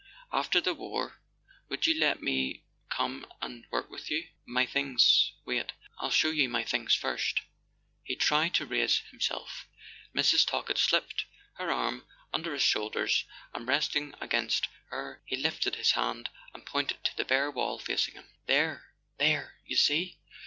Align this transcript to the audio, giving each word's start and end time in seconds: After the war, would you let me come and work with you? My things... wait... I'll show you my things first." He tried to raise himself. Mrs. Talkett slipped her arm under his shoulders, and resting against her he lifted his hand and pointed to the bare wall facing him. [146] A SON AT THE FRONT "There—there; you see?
After 0.31 0.59
the 0.59 0.73
war, 0.73 1.21
would 1.69 1.85
you 1.85 1.93
let 1.99 2.23
me 2.23 2.65
come 2.89 3.23
and 3.39 3.67
work 3.69 3.91
with 3.91 4.09
you? 4.09 4.29
My 4.47 4.65
things... 4.65 5.31
wait... 5.45 5.73
I'll 5.99 6.09
show 6.09 6.31
you 6.31 6.49
my 6.49 6.63
things 6.63 6.95
first." 6.95 7.39
He 8.03 8.15
tried 8.15 8.55
to 8.55 8.65
raise 8.65 8.97
himself. 9.11 9.67
Mrs. 10.15 10.43
Talkett 10.47 10.79
slipped 10.79 11.25
her 11.57 11.71
arm 11.71 12.07
under 12.33 12.51
his 12.53 12.63
shoulders, 12.63 13.25
and 13.53 13.67
resting 13.67 14.15
against 14.19 14.67
her 14.89 15.21
he 15.27 15.35
lifted 15.35 15.75
his 15.75 15.91
hand 15.91 16.29
and 16.51 16.65
pointed 16.65 17.03
to 17.03 17.15
the 17.15 17.23
bare 17.23 17.51
wall 17.51 17.77
facing 17.77 18.15
him. 18.15 18.23
[146] 18.45 18.47
A 18.47 18.47
SON 18.47 18.47
AT 18.47 18.47
THE 18.47 18.67
FRONT 18.67 19.17
"There—there; 19.19 19.59
you 19.67 19.75
see? 19.77 20.19